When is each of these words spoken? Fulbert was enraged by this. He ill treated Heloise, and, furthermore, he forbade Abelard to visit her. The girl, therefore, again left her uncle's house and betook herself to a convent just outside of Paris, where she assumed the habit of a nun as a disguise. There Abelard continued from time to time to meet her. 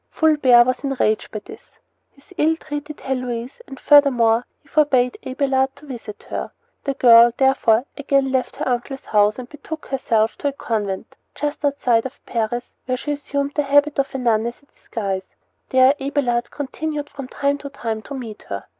Fulbert 0.09 0.65
was 0.65 0.83
enraged 0.83 1.29
by 1.29 1.37
this. 1.45 1.73
He 2.09 2.23
ill 2.39 2.55
treated 2.55 3.01
Heloise, 3.01 3.61
and, 3.67 3.79
furthermore, 3.79 4.47
he 4.59 4.67
forbade 4.67 5.19
Abelard 5.23 5.75
to 5.75 5.85
visit 5.85 6.23
her. 6.31 6.49
The 6.85 6.95
girl, 6.95 7.31
therefore, 7.37 7.85
again 7.95 8.31
left 8.31 8.55
her 8.55 8.67
uncle's 8.67 9.05
house 9.05 9.37
and 9.37 9.47
betook 9.47 9.85
herself 9.85 10.39
to 10.39 10.47
a 10.47 10.53
convent 10.53 11.15
just 11.35 11.63
outside 11.63 12.07
of 12.07 12.19
Paris, 12.25 12.71
where 12.87 12.97
she 12.97 13.11
assumed 13.11 13.51
the 13.53 13.61
habit 13.61 13.99
of 13.99 14.15
a 14.15 14.17
nun 14.17 14.47
as 14.47 14.63
a 14.63 14.65
disguise. 14.65 15.35
There 15.69 15.93
Abelard 15.99 16.49
continued 16.49 17.07
from 17.07 17.27
time 17.27 17.59
to 17.59 17.69
time 17.69 18.01
to 18.01 18.15
meet 18.15 18.41
her. 18.49 18.65